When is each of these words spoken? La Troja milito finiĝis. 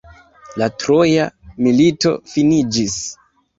La 0.61 0.69
Troja 0.83 1.27
milito 1.67 2.17
finiĝis. 2.35 2.99